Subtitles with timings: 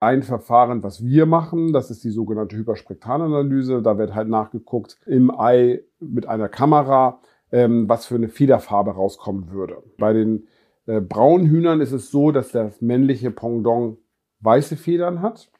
[0.00, 3.82] ein Verfahren, was wir machen, das ist die sogenannte Hyperspektralanalyse.
[3.82, 9.50] Da wird halt nachgeguckt im Ei mit einer Kamera, ähm, was für eine Federfarbe rauskommen
[9.50, 9.82] würde.
[9.98, 10.46] Bei den
[10.86, 13.98] äh, braunen Hühnern ist es so, dass das männliche Pendant
[14.40, 15.50] weiße Federn hat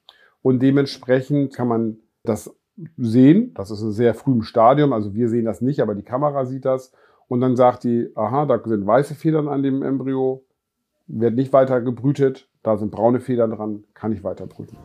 [0.42, 2.54] und dementsprechend kann man das
[2.96, 3.52] sehen.
[3.54, 6.64] Das ist in sehr frühem Stadium, also wir sehen das nicht, aber die Kamera sieht
[6.64, 6.92] das.
[7.26, 10.44] Und dann sagt die, aha, da sind weiße Federn an dem Embryo,
[11.08, 14.76] wird nicht weiter gebrütet, da sind braune Federn dran, kann ich weiter brüten.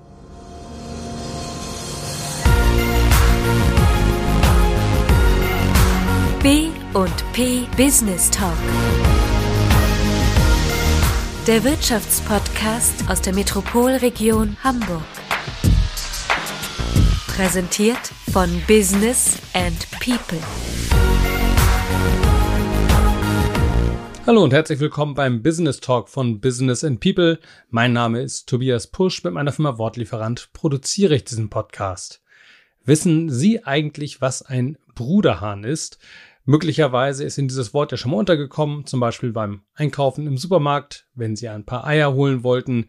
[6.41, 8.53] B und P Business Talk.
[11.45, 15.03] Der Wirtschaftspodcast aus der Metropolregion Hamburg.
[17.27, 20.39] Präsentiert von Business and People.
[24.25, 27.39] Hallo und herzlich willkommen beim Business Talk von Business and People.
[27.69, 29.21] Mein Name ist Tobias Pusch.
[29.25, 32.23] Mit meiner Firma Wortlieferant produziere ich diesen Podcast.
[32.85, 35.99] Wissen Sie eigentlich, was ein Bruderhahn ist?
[36.45, 41.05] Möglicherweise ist Ihnen dieses Wort ja schon mal untergekommen, zum Beispiel beim Einkaufen im Supermarkt,
[41.15, 42.87] wenn Sie ein paar Eier holen wollten.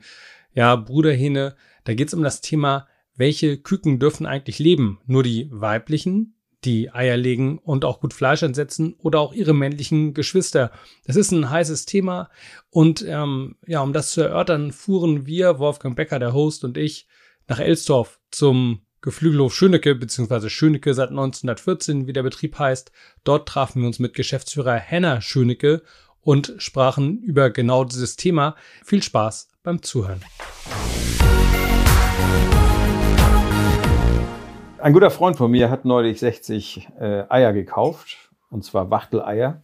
[0.54, 5.00] Ja, Bruderhähne, da geht es um das Thema, welche Küken dürfen eigentlich leben?
[5.06, 6.33] Nur die weiblichen
[6.64, 10.70] die Eier legen und auch gut Fleisch ansetzen oder auch ihre männlichen Geschwister.
[11.06, 12.30] Das ist ein heißes Thema
[12.70, 17.06] und ähm, ja, um das zu erörtern, fuhren wir, Wolfgang Becker, der Host und ich,
[17.46, 22.90] nach Elsdorf zum Geflügelhof Schönecke, beziehungsweise Schönecke seit 1914, wie der Betrieb heißt.
[23.22, 25.82] Dort trafen wir uns mit Geschäftsführer Henna Schönecke
[26.22, 28.56] und sprachen über genau dieses Thema.
[28.82, 30.22] Viel Spaß beim Zuhören.
[34.84, 39.62] Ein guter Freund von mir hat neulich 60 äh, Eier gekauft, und zwar Wachteleier.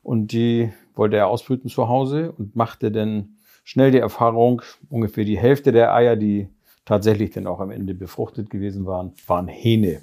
[0.00, 3.30] Und die wollte er ausbrüten zu Hause und machte dann
[3.64, 6.50] schnell die Erfahrung, ungefähr die Hälfte der Eier, die
[6.84, 10.02] tatsächlich dann auch am Ende befruchtet gewesen waren, waren Hähne.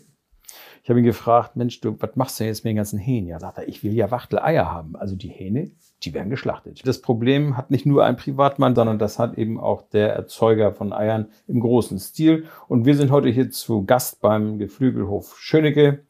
[0.84, 3.30] Ich habe ihn gefragt, Mensch, du, was machst du jetzt mit den ganzen Hähnen?
[3.30, 4.98] Ja, sagt er, ich will ja Wachteleier haben.
[4.98, 5.72] Also die Hähne,
[6.04, 6.82] die werden geschlachtet.
[6.86, 10.94] Das Problem hat nicht nur ein Privatmann, sondern das hat eben auch der Erzeuger von
[10.94, 12.46] Eiern im großen Stil.
[12.68, 16.04] Und wir sind heute hier zu Gast beim Geflügelhof Schönecke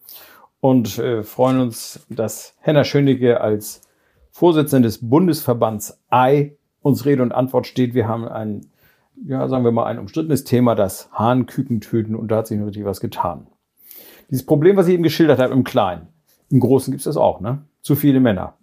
[0.61, 3.81] und äh, freuen uns, dass Henna Schönecke als
[4.29, 7.93] Vorsitzende des Bundesverbands Ei uns Rede und Antwort steht.
[7.93, 8.67] Wir haben ein,
[9.25, 12.67] ja, sagen wir mal, ein umstrittenes Thema, das Hahnküken töten und da hat sich noch
[12.67, 13.47] richtig was getan.
[14.29, 16.07] Dieses Problem, was ich eben geschildert habe, im Kleinen.
[16.49, 17.63] Im Großen gibt es das auch, ne?
[17.81, 18.55] Zu viele Männer.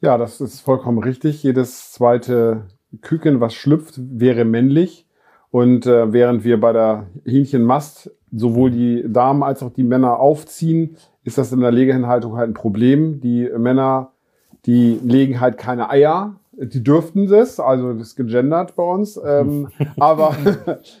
[0.00, 1.42] Ja, das ist vollkommen richtig.
[1.42, 2.66] Jedes zweite
[3.00, 5.06] Küken, was schlüpft, wäre männlich.
[5.50, 10.96] Und äh, während wir bei der Hähnchenmast sowohl die Damen als auch die Männer aufziehen,
[11.24, 13.20] ist das in der Legehinhaltung halt ein Problem.
[13.20, 14.12] Die Männer,
[14.66, 19.68] die legen halt keine Eier, die dürften es, also das ist gegendert bei uns, ähm,
[19.98, 20.34] aber,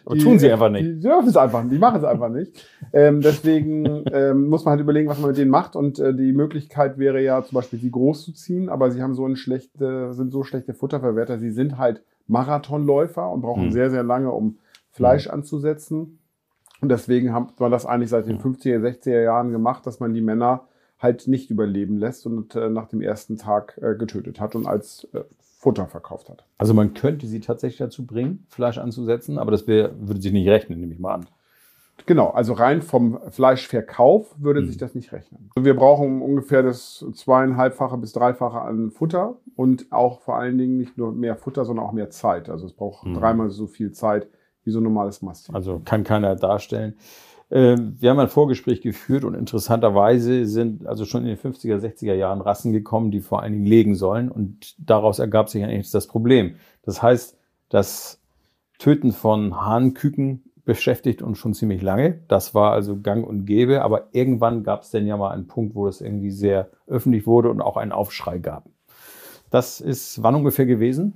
[0.04, 0.84] aber tun sie einfach nicht.
[0.84, 2.66] Die dürfen es einfach, die machen es einfach nicht.
[2.92, 5.74] Ähm, deswegen ähm, muss man halt überlegen, was man mit denen macht.
[5.74, 9.14] Und äh, die Möglichkeit wäre ja zum Beispiel, sie groß zu ziehen, aber sie haben
[9.14, 11.38] so ein schlechte, sind so schlechte Futterverwerter.
[11.38, 13.72] Sie sind halt Marathonläufer und brauchen mhm.
[13.72, 14.58] sehr, sehr lange, um
[14.90, 15.34] Fleisch mhm.
[15.34, 16.18] anzusetzen.
[16.82, 20.20] Und deswegen hat man das eigentlich seit den 50er, 60er Jahren gemacht, dass man die
[20.20, 20.68] Männer
[20.98, 25.08] halt nicht überleben lässt und äh, nach dem ersten Tag äh, getötet hat und als
[25.12, 25.20] äh,
[25.66, 26.44] Futter verkauft hat.
[26.58, 30.48] Also man könnte sie tatsächlich dazu bringen, Fleisch anzusetzen, aber das wär, würde sich nicht
[30.48, 31.26] rechnen, nehme ich mal an.
[32.06, 34.66] Genau, also rein vom Fleischverkauf würde mhm.
[34.68, 35.50] sich das nicht rechnen.
[35.58, 40.96] Wir brauchen ungefähr das zweieinhalbfache bis dreifache an Futter und auch vor allen Dingen nicht
[40.96, 42.48] nur mehr Futter, sondern auch mehr Zeit.
[42.48, 43.14] Also es braucht mhm.
[43.14, 44.28] dreimal so viel Zeit
[44.62, 45.52] wie so ein normales Mastin.
[45.52, 46.94] Also kann keiner darstellen.
[47.50, 52.14] Ähm, wir haben ein Vorgespräch geführt und interessanterweise sind also schon in den 50er, 60er
[52.14, 56.08] Jahren Rassen gekommen, die vor allen Dingen legen sollen und daraus ergab sich eigentlich das
[56.08, 56.56] Problem.
[56.82, 58.20] Das heißt, das
[58.78, 62.20] Töten von Hahnküken beschäftigt uns schon ziemlich lange.
[62.26, 65.76] Das war also gang und gäbe, aber irgendwann gab es dann ja mal einen Punkt,
[65.76, 68.68] wo das irgendwie sehr öffentlich wurde und auch einen Aufschrei gab.
[69.50, 71.14] Das ist wann ungefähr gewesen?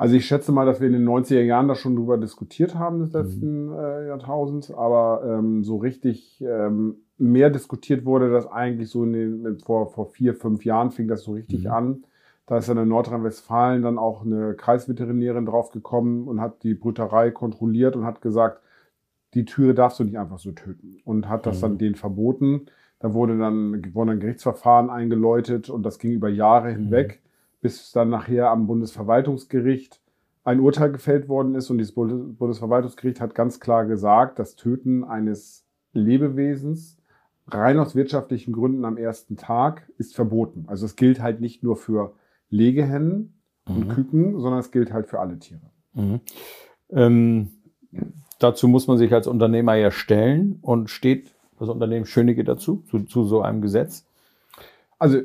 [0.00, 3.00] Also ich schätze mal, dass wir in den 90er Jahren da schon drüber diskutiert haben
[3.00, 3.74] des letzten mhm.
[3.74, 9.58] äh, Jahrtausends, aber ähm, so richtig ähm, mehr diskutiert wurde das eigentlich so in den,
[9.58, 11.70] vor, vor vier, fünf Jahren fing das so richtig mhm.
[11.70, 12.04] an.
[12.46, 17.94] Da ist dann in Nordrhein-Westfalen dann auch eine Kreisveterinärin draufgekommen und hat die Brüterei kontrolliert
[17.94, 18.62] und hat gesagt,
[19.34, 20.96] die Türe darfst du nicht einfach so töten.
[21.04, 21.60] Und hat das mhm.
[21.60, 22.68] dann denen verboten.
[23.00, 27.20] Da wurde dann, wurden dann Gerichtsverfahren eingeläutet und das ging über Jahre hinweg.
[27.60, 30.00] Bis dann nachher am Bundesverwaltungsgericht
[30.44, 31.70] ein Urteil gefällt worden ist.
[31.70, 36.96] Und dieses Bundesverwaltungsgericht hat ganz klar gesagt, das Töten eines Lebewesens
[37.48, 40.64] rein aus wirtschaftlichen Gründen am ersten Tag ist verboten.
[40.68, 42.14] Also es gilt halt nicht nur für
[42.48, 43.34] Legehennen
[43.66, 43.88] und mhm.
[43.88, 45.70] Küken, sondern es gilt halt für alle Tiere.
[45.94, 46.20] Mhm.
[46.90, 47.50] Ähm,
[48.38, 53.00] dazu muss man sich als Unternehmer ja stellen und steht das Unternehmen Schönige dazu, zu,
[53.00, 54.06] zu so einem Gesetz.
[54.98, 55.20] Also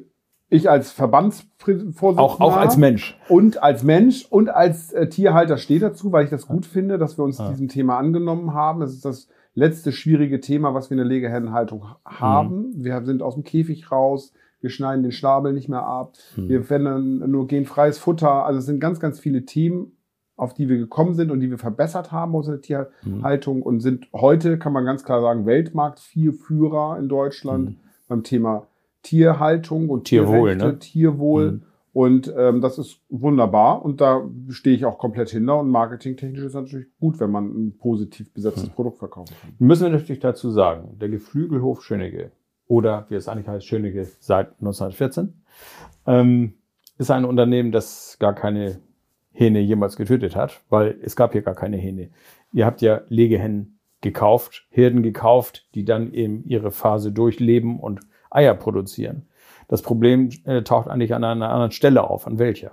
[0.50, 2.19] ich als Verbandsvorsitzender.
[2.21, 3.18] Auch, auch als Mensch.
[3.30, 7.18] Und als Mensch und als äh, Tierhalter stehe dazu, weil ich das gut finde, dass
[7.18, 7.50] wir uns Ja.
[7.50, 8.80] diesem Thema angenommen haben.
[8.80, 12.71] Das ist das letzte schwierige Thema, was wir in der Legehennenhaltung haben.
[12.75, 14.33] Wir sind aus dem Käfig raus.
[14.62, 16.13] Wir schneiden den Schnabel nicht mehr ab.
[16.36, 18.45] Wir verwenden nur genfreies Futter.
[18.45, 19.91] Also es sind ganz, ganz viele Themen,
[20.38, 24.07] auf die wir gekommen sind und die wir verbessert haben aus der Tierhaltung und sind
[24.13, 27.75] heute, kann man ganz klar sagen, Weltmarktführer in Deutschland Mhm.
[28.07, 28.68] beim Thema
[29.05, 30.79] Tierhaltung und Tierwohl, Tierrechte, ne?
[30.79, 31.51] Tierwohl.
[31.51, 31.61] Mhm.
[31.93, 35.59] Und ähm, das ist wunderbar und da stehe ich auch komplett hinter.
[35.59, 39.53] Und marketingtechnisch ist es natürlich gut, wenn man ein positiv besetztes Produkt verkaufen kann.
[39.59, 42.31] Müssen wir natürlich dazu sagen, der Geflügelhof Schönige
[42.67, 45.41] oder wie es eigentlich heißt, Schönige seit 1914,
[46.05, 46.55] ähm,
[46.97, 48.79] ist ein Unternehmen, das gar keine
[49.31, 52.09] Hähne jemals getötet hat, weil es gab hier gar keine Hähne.
[52.51, 58.01] Ihr habt ja Legehennen gekauft, Herden gekauft, die dann eben ihre Phase durchleben und
[58.35, 59.27] Eier produzieren.
[59.67, 62.27] Das Problem äh, taucht eigentlich an einer anderen Stelle auf.
[62.27, 62.71] An welcher?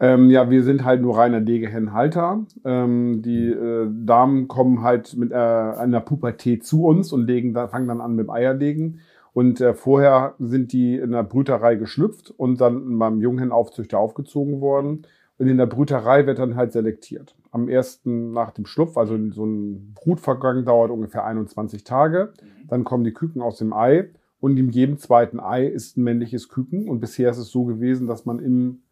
[0.00, 2.40] Ähm, ja, wir sind halt nur reiner Legehennenhalter.
[2.64, 7.86] Ähm, die äh, Damen kommen halt mit äh, einer Pubertät zu uns und legen fangen
[7.86, 9.00] dann an mit Eierlegen.
[9.32, 15.06] Und äh, vorher sind die in der Brüterei geschlüpft und dann beim Junghennaufzüchter aufgezogen worden.
[15.38, 17.34] Und in der Brüterei wird dann halt selektiert.
[17.50, 22.32] Am ersten nach dem Schlupf, also so ein Brutvergang dauert ungefähr 21 Tage.
[22.68, 26.48] Dann kommen die Küken aus dem Ei und in jedem zweiten Ei ist ein männliches
[26.48, 26.88] Küken.
[26.88, 28.82] Und bisher ist es so gewesen, dass man im,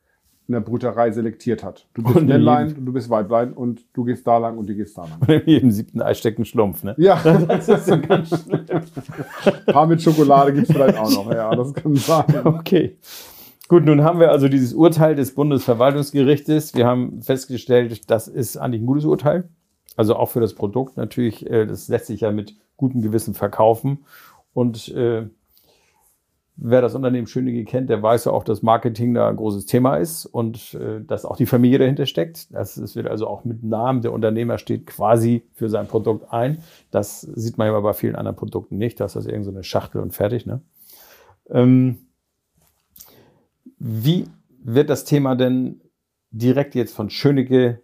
[0.48, 1.88] in der Brüterei selektiert hat.
[1.94, 4.74] Du bist Und in Männlein, du bist Weiblein und du gehst da lang und du
[4.74, 5.20] gehst da lang.
[5.28, 6.94] In jedem siebten Ei steckt ein Schlumpf, ne?
[6.98, 8.64] Ja, Das ist so ganz schlimm.
[9.66, 11.32] paar mit Schokolade gibt's vielleicht auch noch.
[11.32, 12.24] Ja, das kann sein.
[12.44, 12.96] Okay.
[13.70, 16.74] Gut, nun haben wir also dieses Urteil des Bundesverwaltungsgerichtes.
[16.74, 19.48] Wir haben festgestellt, das ist eigentlich ein gutes Urteil.
[19.96, 21.48] Also auch für das Produkt natürlich.
[21.48, 24.04] äh, Das lässt sich ja mit gutem Gewissen verkaufen.
[24.54, 25.28] Und äh,
[26.56, 29.98] wer das Unternehmen Schönige kennt, der weiß ja auch, dass Marketing da ein großes Thema
[29.98, 32.52] ist und äh, dass auch die Familie dahinter steckt.
[32.52, 36.58] Das ist, wird also auch mit Namen, der Unternehmer steht quasi für sein Produkt ein.
[36.90, 38.98] Das sieht man ja bei vielen anderen Produkten nicht.
[38.98, 40.44] Da ist das irgend so eine Schachtel und fertig.
[40.44, 40.60] Ne?
[41.50, 41.98] Ähm,
[43.80, 44.26] wie
[44.62, 45.80] wird das Thema denn
[46.30, 47.80] direkt jetzt von Schönige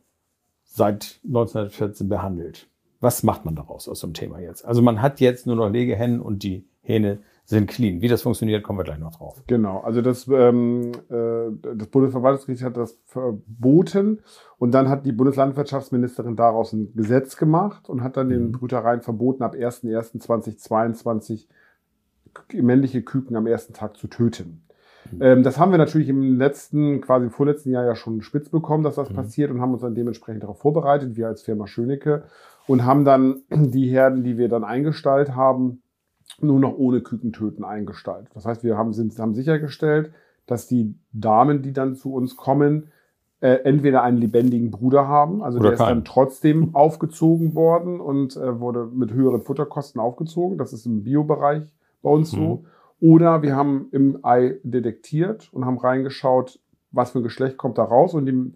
[0.65, 2.69] seit 1914 behandelt?
[3.01, 4.65] Was macht man daraus aus so einem Thema jetzt?
[4.65, 8.01] Also man hat jetzt nur noch Legehennen und die Hähne sind clean.
[8.01, 9.43] Wie das funktioniert, kommen wir gleich noch drauf.
[9.47, 14.21] Genau, also das, ähm, äh, das Bundesverwaltungsgericht hat das verboten
[14.59, 18.53] und dann hat die Bundeslandwirtschaftsministerin daraus ein Gesetz gemacht und hat dann den Mhm.
[18.53, 21.47] Brütereien verboten, ab 1.1.2022
[22.35, 24.63] k- männliche Küken am ersten Tag zu töten.
[25.21, 28.85] Ähm, das haben wir natürlich im letzten, quasi im vorletzten Jahr ja schon spitz bekommen,
[28.85, 29.15] dass das Mhm.
[29.15, 32.25] passiert und haben uns dann dementsprechend darauf vorbereitet, wir als Firma Schönecke,
[32.67, 35.83] und haben dann die Herden, die wir dann eingestallt haben,
[36.41, 38.31] nur noch ohne Kükentöten eingestaltet.
[38.35, 40.11] Das heißt, wir haben, sind, haben sichergestellt,
[40.47, 42.89] dass die Damen, die dann zu uns kommen,
[43.41, 45.89] äh, entweder einen lebendigen Bruder haben, also Oder der ist keinen.
[45.99, 50.57] dann trotzdem aufgezogen worden und äh, wurde mit höheren Futterkosten aufgezogen.
[50.59, 51.63] Das ist im Biobereich
[52.03, 52.65] bei uns so.
[53.01, 56.59] Oder wir haben im Ei detektiert und haben reingeschaut,
[56.93, 58.53] was für ein Geschlecht kommt da raus und die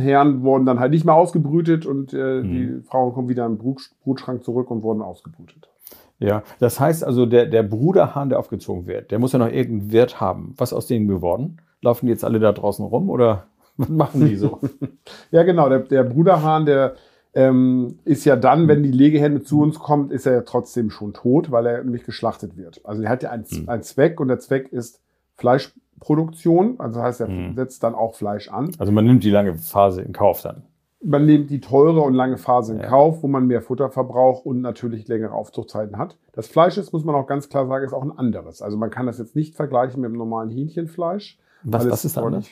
[0.00, 2.50] Herren wurden dann halt nicht mehr ausgebrütet und äh, Mhm.
[2.52, 5.70] die Frauen kommen wieder im Brut, Brutschrank zurück und wurden ausgebrütet.
[6.18, 9.92] Ja, das heißt also, der, der Bruderhahn, der aufgezogen wird, der muss ja noch irgendeinen
[9.92, 10.52] Wert haben.
[10.56, 11.58] Was aus denen geworden?
[11.80, 13.46] Laufen die jetzt alle da draußen rum oder
[13.76, 14.58] was machen die so?
[15.30, 15.68] Ja, genau.
[15.68, 16.94] Der, der Bruderhahn, der
[17.34, 21.12] ähm, ist ja dann, wenn die Legehenne zu uns kommt, ist er ja trotzdem schon
[21.12, 22.80] tot, weil er nämlich geschlachtet wird.
[22.84, 23.68] Also er hat ja einen, Mhm.
[23.68, 25.00] einen Zweck und der Zweck ist
[25.36, 26.76] Fleischproduktion.
[26.78, 27.54] Also heißt, er Mhm.
[27.54, 28.70] setzt dann auch Fleisch an.
[28.78, 30.62] Also man nimmt die lange Phase in Kauf dann.
[31.00, 32.86] Man nimmt die teure und lange Phase in Ja.
[32.88, 36.16] Kauf, wo man mehr Futter verbraucht und natürlich längere Aufzuchtzeiten hat.
[36.32, 38.62] Das Fleisch ist, muss man auch ganz klar sagen, ist auch ein anderes.
[38.62, 41.38] Also man kann das jetzt nicht vergleichen mit dem normalen Hähnchenfleisch.
[41.62, 42.48] Was, was es ist da anders?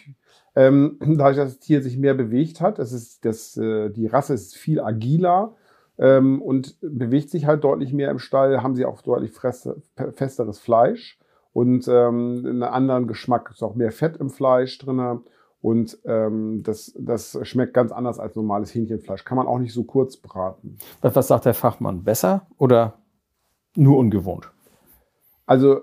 [0.54, 4.34] Ähm, dadurch, dass das Tier sich mehr bewegt hat, das ist, das, äh, die Rasse
[4.34, 5.54] ist viel agiler
[5.98, 9.82] ähm, und bewegt sich halt deutlich mehr im Stall, haben sie auch deutlich fresse,
[10.14, 11.18] festeres Fleisch
[11.52, 13.48] und ähm, einen anderen Geschmack.
[13.50, 15.20] Es ist auch mehr Fett im Fleisch drin
[15.60, 19.25] und ähm, das, das schmeckt ganz anders als normales Hähnchenfleisch.
[19.25, 20.78] Kann man auch nicht so kurz braten.
[21.00, 22.04] Was, was sagt der Fachmann?
[22.04, 22.98] Besser oder
[23.75, 24.50] nur ungewohnt?
[25.46, 25.80] Also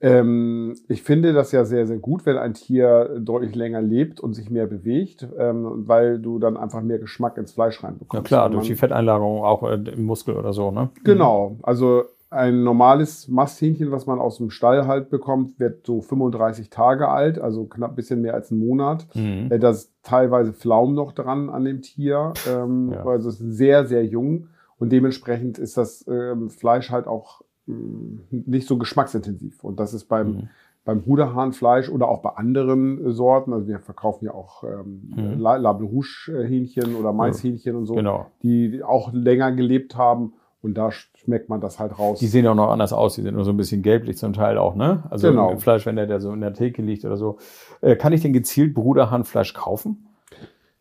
[0.00, 4.34] ähm, ich finde das ja sehr, sehr gut, wenn ein Tier deutlich länger lebt und
[4.34, 8.26] sich mehr bewegt, ähm, weil du dann einfach mehr Geschmack ins Fleisch Ja reinbekommst.
[8.26, 10.90] klar, Und durch die Fetteinlagerung auch äh, im Muskel oder so, ne?
[11.04, 16.68] Genau, also ein normales Masthähnchen, was man aus dem Stall halt bekommt, wird so 35
[16.70, 19.06] Tage alt, also knapp ein bisschen mehr als einen Monat.
[19.14, 19.46] Mhm.
[19.50, 22.34] Äh, Da ist teilweise Pflaum noch dran an dem Tier.
[22.50, 23.04] Ähm, Ja.
[23.06, 24.48] Also es ist sehr, sehr jung.
[24.78, 29.62] Und dementsprechend ist das ähm, Fleisch halt auch nicht so geschmacksintensiv.
[29.64, 30.48] Und das ist beim, Mhm.
[30.84, 33.52] beim Bruderhahnfleisch oder auch bei anderen äh, Sorten.
[33.52, 35.40] Also wir verkaufen ja auch ähm, Mhm.
[35.40, 38.26] La- Label Rouge äh, Hähnchen oder Maishähnchen und so, Genau.
[38.42, 40.34] die, auch länger gelebt haben.
[40.62, 42.18] Und da schmeckt man das halt raus.
[42.18, 43.14] Die sehen auch noch anders aus.
[43.14, 45.04] Die sind nur so ein bisschen gelblich zum Teil auch, ne?
[45.10, 45.50] Also Genau.
[45.52, 47.38] im Fleisch, wenn der, der so in der Theke liegt oder so.
[47.82, 50.05] Äh, kann ich denn gezielt Bruderhahnfleisch kaufen?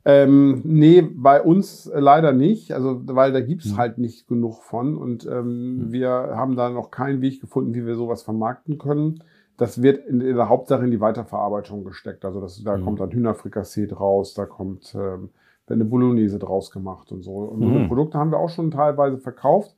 [0.07, 3.77] Ähm, nee, bei uns leider nicht, also weil da gibt's Hm.
[3.77, 7.95] halt nicht genug von und ähm, wir haben da noch keinen Weg gefunden, wie wir
[7.95, 9.23] sowas vermarkten können.
[9.57, 12.23] Das wird in, in der Hauptsache in die Weiterverarbeitung gesteckt.
[12.23, 12.83] Also das, da Mhm.
[12.83, 15.29] kommt dann Hühnerfrikassee draus, da kommt ähm,
[15.67, 17.31] eine Bolognese draus gemacht und so.
[17.37, 17.87] Und Mhm.
[17.87, 19.75] Produkte haben wir auch schon teilweise verkauft,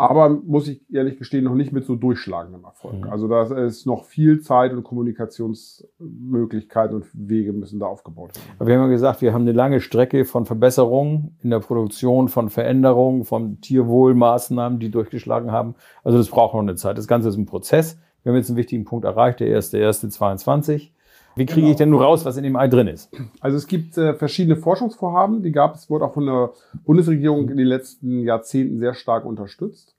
[0.00, 3.04] aber muss ich ehrlich gestehen, noch nicht mit so durchschlagendem Erfolg.
[3.04, 3.10] Mhm.
[3.10, 8.46] Also da ist noch viel Zeit und Kommunikationsmöglichkeiten und Wege müssen da aufgebaut werden.
[8.58, 12.28] Aber Wir haben ja gesagt, wir haben eine lange Strecke von Verbesserungen in der Produktion,
[12.28, 15.74] von Veränderungen, von Tierwohlmaßnahmen, die durchgeschlagen haben.
[16.02, 16.96] Also das braucht noch eine Zeit.
[16.96, 17.98] Das Ganze ist ein Prozess.
[18.22, 20.94] Wir haben jetzt einen wichtigen Punkt erreicht, der erste, erste 22.
[21.36, 21.70] Wie kriege Genau.
[21.70, 23.10] ich denn nur raus, was in dem Ei drin ist?
[23.40, 26.50] Also es gibt äh, verschiedene Forschungsvorhaben, die gab es, wurde auch von der
[26.84, 29.94] Bundesregierung in den letzten Jahrzehnten sehr stark unterstützt.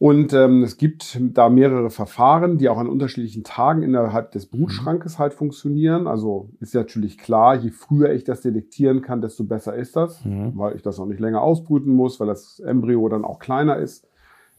[0.00, 5.18] Und ähm, es gibt da mehrere Verfahren, die auch an unterschiedlichen Tagen innerhalb des Brutschrankes
[5.18, 6.06] halt funktionieren.
[6.06, 10.52] Also ist natürlich klar, je früher ich das detektieren kann, desto besser ist das, Mhm.
[10.54, 14.06] weil ich das auch nicht länger ausbrüten muss, weil das Embryo dann auch kleiner ist.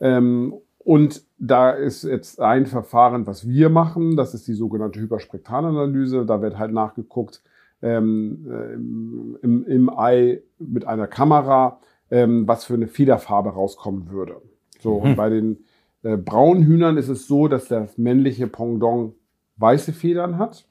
[0.01, 6.25] Ähm, und da ist jetzt ein Verfahren, was wir machen, das ist die sogenannte Hyperspektralanalyse.
[6.25, 7.41] Da wird halt nachgeguckt
[7.81, 11.79] ähm, ähm, im, im Ei mit einer Kamera,
[12.11, 14.41] ähm, was für eine Federfarbe rauskommen würde.
[14.79, 15.59] So, und bei den
[16.03, 19.13] äh, braunen Hühnern ist es so, dass das männliche Pendant
[19.57, 20.65] weiße Federn hat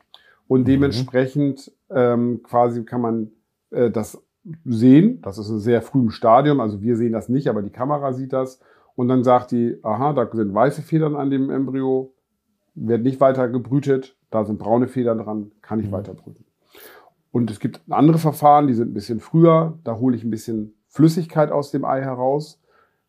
[0.48, 3.30] und dementsprechend ähm, quasi kann man
[3.70, 4.22] äh, das
[4.64, 5.20] sehen.
[5.20, 8.32] Das ist in sehr frühem Stadium, also wir sehen das nicht, aber die Kamera sieht
[8.32, 8.60] das.
[8.98, 12.12] Und dann sagt die, aha, da sind weiße Federn an dem Embryo,
[12.74, 15.92] wird nicht weiter gebrütet, da sind braune Federn dran, kann ich Mhm.
[15.92, 16.44] weiter brüten.
[17.30, 20.74] Und es gibt andere Verfahren, die sind ein bisschen früher, da hole ich ein bisschen
[20.88, 22.60] Flüssigkeit aus dem Ei heraus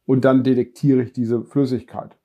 [0.06, 2.16] und dann detektiere ich diese Flüssigkeit.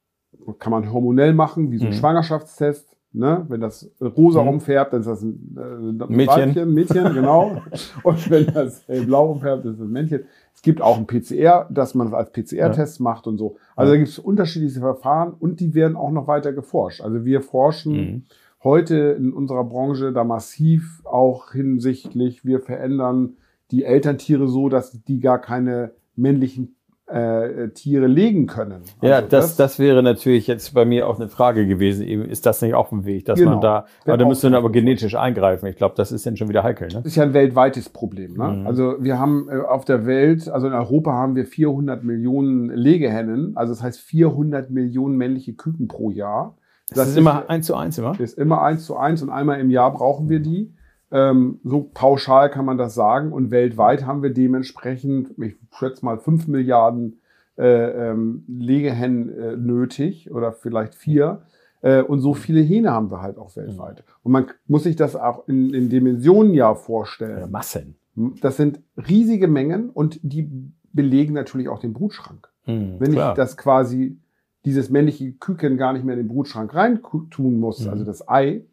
[0.59, 1.95] Kann man hormonell machen, wie so ein Mhm.
[1.97, 2.94] Schwangerschaftstest.
[3.17, 3.45] Ne?
[3.49, 4.49] Wenn das rosa Mhm.
[4.49, 6.27] umfärbt, dann ist das ein, äh, ein Mädchen.
[6.49, 7.63] Weibchen, Mädchen, genau.
[8.03, 10.25] Und wenn das blau umfärbt, ist es ein Männchen.
[10.53, 13.57] Es gibt auch ein PCR, dass man es als PCR-Test macht und so.
[13.77, 13.95] Also Ja.
[13.95, 17.03] da gibt es unterschiedliche Verfahren und die werden auch noch weiter geforscht.
[17.03, 18.23] Also wir forschen Mhm.
[18.65, 23.35] heute in unserer Branche da massiv auch hinsichtlich, wir verändern
[23.71, 26.75] die Elterntiere so, dass die gar keine männlichen
[27.15, 28.83] äh, Tiere legen können.
[29.01, 32.05] Ja, Also das, das wäre natürlich jetzt bei mir auch eine Frage gewesen.
[32.07, 33.53] Eben, ist das nicht auch ein Weg, dass Genau.
[33.53, 35.67] man da, aber da müsste man aber genetisch eingreifen.
[35.67, 36.95] Ich glaube, das ist dann schon wieder heikel, ne?
[36.95, 38.35] Das ist ja ein weltweites Problem.
[38.35, 38.49] Ne?
[38.49, 38.67] Mhm.
[38.67, 43.57] Also wir haben äh, auf der Welt, also in Europa haben wir 400 Millionen Legehennen,
[43.57, 46.57] also das heißt 400 Millionen männliche Küken pro Jahr.
[46.93, 48.19] Das, ist immer eins zu eins immer.
[48.21, 50.75] ist immer eins zu eins und einmal im Jahr brauchen wir die.
[51.15, 53.33] Ähm, so pauschal kann man das sagen.
[53.33, 57.21] Und weltweit haben wir dementsprechend, ich schätze mal, 5 Milliarden
[57.57, 61.43] äh, ähm, Legehennen äh, nötig oder vielleicht vier.
[61.83, 64.03] Äh, und so viele Hähne haben wir halt auch weltweit.
[64.25, 67.49] Und man muss sich das auch in, in Dimensionen ja vorstellen.
[67.51, 67.95] Massen.
[68.41, 70.51] Das sind riesige Mengen und die
[70.93, 72.49] belegen natürlich auch den Brutschrank.
[72.67, 73.31] Mhm, Wenn klar.
[73.33, 74.19] ich das quasi,
[74.65, 77.91] dieses männliche Küken gar nicht mehr in den Brutschrank rein tun muss, Mhm.
[77.91, 78.65] also das Ei,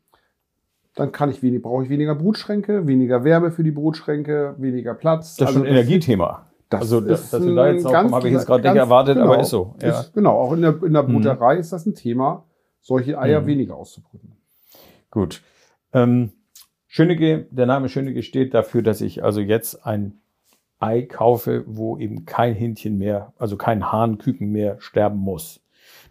[0.96, 5.36] dann kann ich wenig, brauche ich weniger Brutschränke, weniger Wärme für die Brutschränke, weniger Platz.
[5.38, 6.48] das ist schon ein Also Energiethema.
[6.70, 9.42] Das also, dass wir da jetzt kommen, habe ich jetzt gerade nicht erwartet, genau, aber
[9.42, 9.76] ist so.
[9.82, 10.00] Ja.
[10.00, 11.14] Ist, genau, auch in der, in der Mhm.
[11.14, 12.46] Brutterei ist das ein Thema,
[12.80, 13.46] solche Eier Mhm.
[13.48, 14.38] weniger auszubrüten.
[15.10, 15.42] Gut.
[15.94, 16.32] Ähm,
[16.88, 20.22] Schönige, der Name Schönige steht dafür, dass ich also jetzt ein
[20.80, 25.62] Ei kaufe, wo eben kein Hähnchen mehr, also kein Hahnküken mehr sterben muss.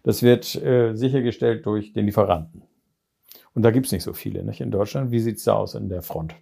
[0.03, 2.63] Das wird äh, sichergestellt durch den Lieferanten.
[3.53, 5.11] Und da gibt's nicht so viele nicht, in Deutschland.
[5.11, 6.35] Wie sieht's da aus in der Front?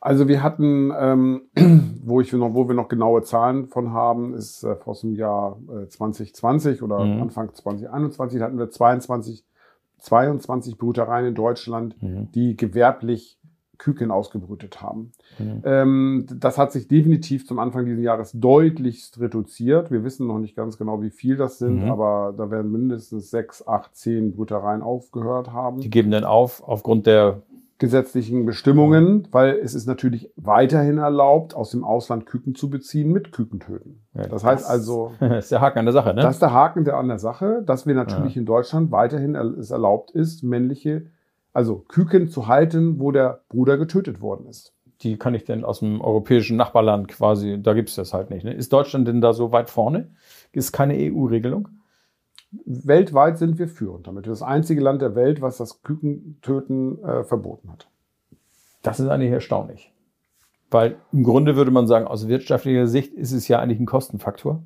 [0.00, 1.42] Also wir hatten, ähm,
[2.04, 5.58] wo, ich noch, wo wir noch genaue Zahlen von haben, ist äh, aus dem Jahr
[5.68, 7.22] äh, 2020 oder Mhm.
[7.22, 9.44] Anfang 2021 hatten wir 22,
[9.98, 12.30] 22 Brütereien in Deutschland, Mhm.
[12.32, 13.38] die gewerblich
[13.78, 15.12] Küken ausgebrütet haben.
[15.38, 15.62] Mhm.
[15.64, 19.90] Ähm, das hat sich definitiv zum Anfang dieses Jahres deutlichst reduziert.
[19.90, 21.90] Wir wissen noch nicht ganz genau, wie viel das sind, Mhm.
[21.90, 25.80] aber da werden mindestens sechs, acht, zehn Brütereien aufgehört haben.
[25.80, 27.42] Die geben dann auf aufgrund der
[27.78, 33.32] gesetzlichen Bestimmungen, weil es ist natürlich weiterhin erlaubt, aus dem Ausland Küken zu beziehen mit
[33.32, 34.04] Kükentöten.
[34.14, 36.22] Ja, das heißt also, Das ist der Haken an der Sache, ne?
[36.22, 38.40] das ist der Haken der an der Sache, dass wir natürlich Ja.
[38.40, 41.06] in Deutschland weiterhin er- es erlaubt ist, männliche,
[41.54, 44.74] also Küken zu halten, wo der Bruder getötet worden ist.
[45.00, 48.44] die kann ich denn aus dem europäischen Nachbarland quasi, da gibt es das halt nicht.
[48.44, 48.52] Ne?
[48.52, 50.10] Ist Deutschland denn da so weit vorne?
[50.52, 51.68] Ist keine EU-Regelung?
[52.64, 54.26] Weltweit sind wir führend damit.
[54.26, 57.88] Wir sind das einzige Land der Welt, was das Kükentöten äh, verboten hat.
[58.82, 59.92] Das ist eigentlich erstaunlich.
[60.70, 64.62] Weil im Grunde würde man sagen, aus wirtschaftlicher Sicht ist es ja eigentlich ein Kostenfaktor.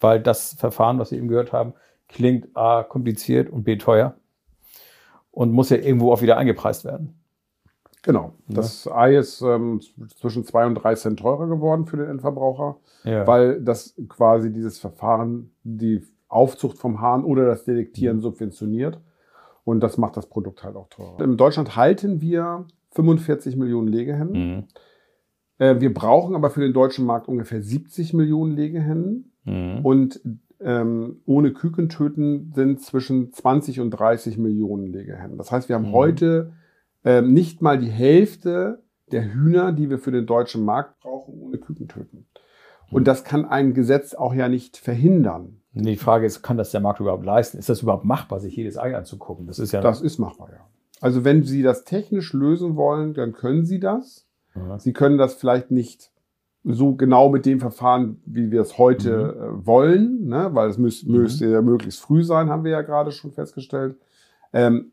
[0.00, 1.74] Weil das Verfahren, was wir eben gehört haben,
[2.08, 4.14] klingt A kompliziert und B teuer.
[5.34, 7.14] Und muss ja irgendwo auch wieder eingepreist werden.
[8.02, 8.34] Genau.
[8.48, 9.80] Das Ei ist ähm,
[10.16, 13.26] zwischen zwei und drei Cent teurer geworden für den Endverbraucher, Ja.
[13.26, 19.00] weil das quasi dieses Verfahren die Aufzucht vom Hahn oder das Detektieren subventioniert.
[19.64, 21.20] Und das macht das Produkt halt auch teurer.
[21.22, 24.32] In Deutschland halten wir 45 Millionen Legehennen.
[24.56, 24.64] Mhm.
[25.58, 29.32] Äh, wir brauchen aber für den deutschen Markt ungefähr 70 Millionen Legehennen.
[29.44, 29.80] Mhm.
[29.82, 30.20] Und
[30.64, 35.36] ähm, ohne Kükentöten sind zwischen 20 und 30 Millionen Legehennen.
[35.38, 35.92] Das heißt, wir haben Mhm.
[35.92, 36.52] heute
[37.04, 41.58] ähm, nicht mal die Hälfte der Hühner, die wir für den deutschen Markt brauchen, ohne
[41.58, 42.26] Kükentöten.
[42.90, 45.60] Und das kann ein Gesetz auch ja nicht verhindern.
[45.72, 47.58] Die Frage ist, kann das der Markt überhaupt leisten?
[47.58, 49.46] Ist das überhaupt machbar, sich jedes Ei anzugucken?
[49.46, 49.80] Das ist ja.
[49.80, 50.60] Das ist machbar, ja.
[51.00, 54.26] Also wenn Sie das technisch lösen wollen, dann können Sie das.
[54.54, 54.78] Ja.
[54.78, 56.12] Sie können das vielleicht nicht
[56.64, 60.50] so genau mit dem Verfahren, wie wir es heute äh, wollen, ne?
[60.52, 61.12] weil es müß, Mhm.
[61.16, 63.96] müsste ja möglichst früh sein, haben wir ja gerade schon festgestellt.
[64.52, 64.92] Ähm,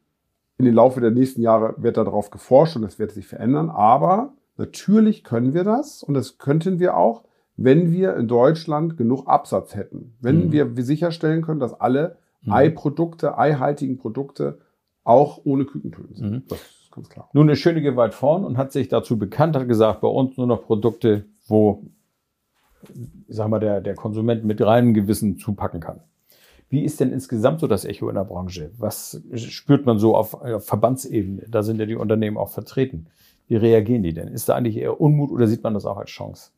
[0.57, 3.69] in den Laufe der nächsten Jahre wird darauf geforscht und das wird sich verändern.
[3.69, 7.23] Aber natürlich können wir das und das könnten wir auch,
[7.57, 10.13] wenn wir in Deutschland genug Absatz hätten.
[10.19, 10.51] Wenn Mhm.
[10.51, 12.51] wir sicherstellen können, dass alle Mhm.
[12.53, 14.57] Eiprodukte, eihaltigen Produkte
[15.03, 16.31] auch ohne Kükentöten sind.
[16.31, 16.43] Mhm.
[16.49, 17.29] Das ist ganz klar.
[17.33, 20.47] Nun ist Schönige weit vorn und hat sich dazu bekannt, hat gesagt, bei uns nur
[20.47, 21.83] noch Produkte, wo,
[23.27, 26.01] sag mal, der, der Konsument mit reinem Gewissen zupacken kann.
[26.69, 28.71] Wie ist denn insgesamt so das Echo in der Branche?
[28.77, 31.43] Was spürt man so auf, auf Verbandsebene?
[31.49, 33.07] Da sind ja die Unternehmen auch vertreten.
[33.47, 34.29] Wie reagieren die denn?
[34.29, 36.51] Ist da eigentlich eher Unmut oder sieht man das auch als Chance?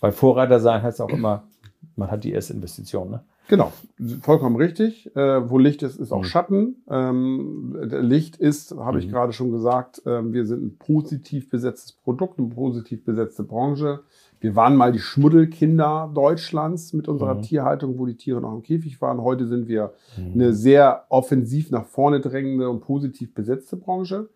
[0.00, 1.48] Weil Vorreiter sein heißt auch immer,
[1.96, 3.10] man hat die erste Investition.
[3.10, 3.24] Ne?
[3.48, 3.72] Genau,
[4.20, 5.14] vollkommen richtig.
[5.16, 6.24] Äh, wo Licht ist, ist auch Mhm.
[6.24, 6.76] Schatten.
[6.90, 9.10] Ähm, der Licht ist, habe ich Mhm.
[9.10, 14.00] gerade schon gesagt, ähm, wir sind ein positiv besetztes Produkt, eine positiv besetzte Branche.
[14.40, 17.42] Wir waren mal die Schmuddelkinder Deutschlands mit unserer Mhm.
[17.42, 19.20] Tierhaltung, wo die Tiere noch im Käfig waren.
[19.20, 24.28] Heute sind wir eine sehr offensiv nach vorne drängende und positiv besetzte Branche.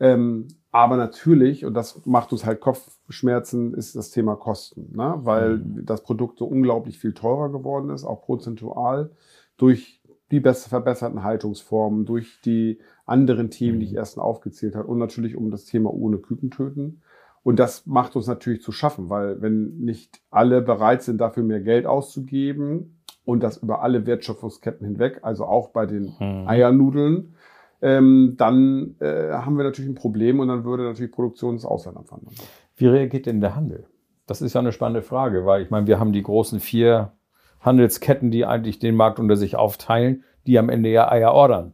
[0.00, 5.14] Ähm, aber natürlich, und das macht uns halt Kopfschmerzen, ist das Thema Kosten, ne?
[5.22, 9.10] weil das Produkt so unglaublich viel teurer geworden ist, auch prozentual,
[9.56, 14.98] durch die besser verbesserten Haltungsformen, durch die anderen Themen, die ich erst aufgezählt habe und
[14.98, 17.00] natürlich um das Thema ohne Küken töten.
[17.42, 21.60] Und das macht uns natürlich zu schaffen, weil wenn nicht alle bereit sind, dafür mehr
[21.60, 26.46] Geld auszugeben und das über alle Wertschöpfungsketten hinweg, also auch bei den Mhm.
[26.46, 27.34] Eiernudeln,
[27.80, 31.96] ähm, dann äh, haben wir natürlich ein Problem und dann würde natürlich Produktion ins Ausland
[31.96, 32.34] abwandern.
[32.76, 33.86] Wie reagiert denn der Handel?
[34.26, 37.12] Das ist ja eine spannende Frage, weil ich meine, wir haben die großen vier
[37.60, 41.72] Handelsketten, die eigentlich den Markt unter sich aufteilen, die am Ende ja Eier ordern.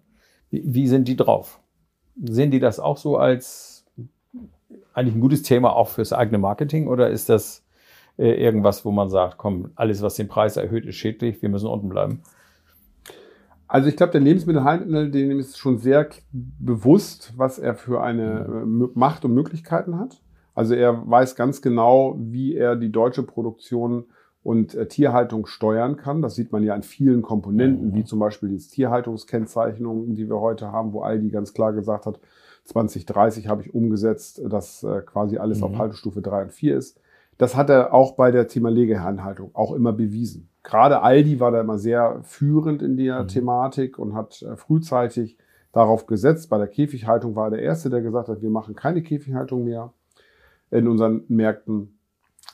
[0.51, 1.61] Wie, wie sind die drauf?
[2.23, 3.87] Sehen die das auch so als
[4.93, 7.65] eigentlich ein gutes Thema auch fürs eigene Marketing oder ist das
[8.17, 11.67] äh, irgendwas, wo man sagt, komm, alles, was den Preis erhöht, ist schädlich, wir müssen
[11.67, 12.23] unten bleiben?
[13.75, 18.89] Also ich glaube, der Lebensmittelhandel, dem ist schon sehr bewusst, was er für eine äh,
[18.95, 20.21] Macht und Möglichkeiten hat.
[20.55, 24.05] Also er weiß ganz genau, wie er die deutsche Produktion
[24.45, 26.23] und äh, Tierhaltung steuern kann.
[26.23, 27.95] Das sieht man ja an vielen Komponenten, Mhm.
[27.97, 32.21] wie zum Beispiel die Tierhaltungskennzeichnung, die wir heute haben, wo Aldi ganz klar gesagt hat,
[32.67, 35.79] 2030 habe ich umgesetzt, dass äh, quasi alles auf Mhm.
[35.79, 37.01] Haltestufe 3 und 4 ist.
[37.39, 40.49] Das hat er auch bei der Thema Legeherrenhaltung auch immer bewiesen.
[40.65, 43.29] Gerade Aldi war da immer sehr führend in der Mhm.
[43.29, 45.39] Thematik und hat äh, frühzeitig
[45.73, 46.51] darauf gesetzt.
[46.51, 49.93] Bei der Käfighaltung war er der Erste, der gesagt hat, wir machen keine Käfighaltung mehr
[50.71, 51.91] in unseren Märkten.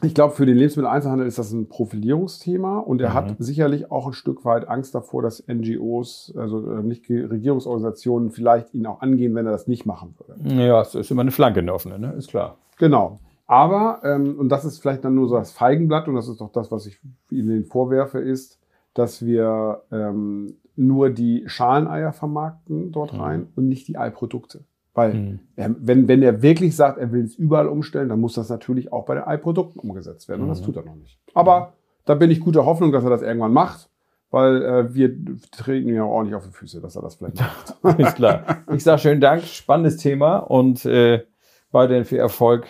[0.02, 3.14] Ich glaube, für den Lebensmitteleinzelhandel ist das ein Profilierungsthema und er Mhm.
[3.14, 8.72] hat sicherlich auch ein Stück weit Angst davor, dass NGOs, also äh, nicht Regierungsorganisationen, vielleicht
[8.74, 10.62] ihn auch angehen, wenn er das nicht machen würde.
[10.66, 12.12] Ja, es ist immer eine Flanke, eine offene, ne?
[12.16, 12.56] ist klar.
[12.78, 13.18] Genau.
[13.50, 16.52] Aber, ähm, und das ist vielleicht dann nur so das Feigenblatt, und das ist doch
[16.52, 18.60] das, was ich Ihnen vorwerfe, ist,
[18.94, 23.20] dass wir ähm, nur die Schaleneier vermarkten dort Mhm.
[23.20, 24.60] rein und nicht die Eiprodukte.
[24.94, 25.40] Weil Mhm.
[25.56, 28.92] er, wenn, wenn er wirklich sagt, er will es überall umstellen, dann muss das natürlich
[28.92, 30.42] auch bei den Eiprodukten umgesetzt werden.
[30.42, 30.66] Und das Mhm.
[30.66, 31.18] tut er noch nicht.
[31.34, 31.72] Aber
[32.04, 33.90] da bin ich guter Hoffnung, dass er das irgendwann macht,
[34.30, 35.12] weil äh, wir
[35.50, 37.76] treten ja auch ordentlich auf die Füße, dass er das vielleicht macht.
[37.98, 38.44] Ist klar.
[38.72, 41.24] Ich sage schönen Dank, spannendes Thema und äh,
[41.72, 42.66] weiterhin viel Erfolg,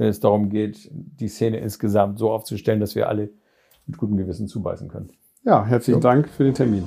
[0.00, 3.28] wenn es darum geht, die Szene insgesamt so aufzustellen, dass wir alle
[3.84, 5.10] mit gutem Gewissen zubeißen können.
[5.44, 6.08] Ja, herzlichen So.
[6.08, 6.84] Dank für den Termin.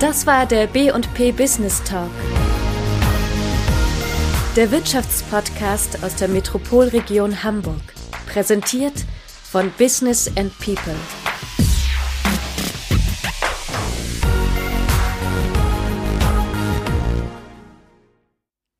[0.00, 2.10] Das war der B&P Business Talk.
[4.56, 7.94] Der Wirtschaftspodcast aus der Metropolregion Hamburg.
[8.26, 9.04] Präsentiert
[9.44, 10.96] von Business and People.